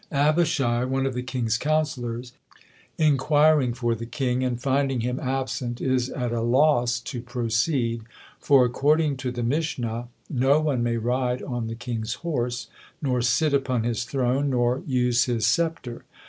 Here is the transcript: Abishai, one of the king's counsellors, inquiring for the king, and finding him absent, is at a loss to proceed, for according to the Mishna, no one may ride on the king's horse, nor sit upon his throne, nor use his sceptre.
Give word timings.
Abishai, 0.11 0.83
one 0.83 1.05
of 1.05 1.13
the 1.13 1.21
king's 1.21 1.59
counsellors, 1.59 2.33
inquiring 2.97 3.71
for 3.75 3.93
the 3.93 4.07
king, 4.07 4.43
and 4.43 4.59
finding 4.59 5.01
him 5.01 5.19
absent, 5.19 5.79
is 5.79 6.09
at 6.09 6.31
a 6.31 6.41
loss 6.41 6.99
to 7.01 7.21
proceed, 7.21 8.01
for 8.39 8.65
according 8.65 9.15
to 9.17 9.29
the 9.29 9.43
Mishna, 9.43 10.07
no 10.27 10.59
one 10.59 10.81
may 10.81 10.97
ride 10.97 11.43
on 11.43 11.67
the 11.67 11.75
king's 11.75 12.15
horse, 12.25 12.65
nor 12.99 13.21
sit 13.21 13.53
upon 13.53 13.83
his 13.83 14.03
throne, 14.03 14.49
nor 14.49 14.81
use 14.87 15.25
his 15.25 15.45
sceptre. 15.45 16.03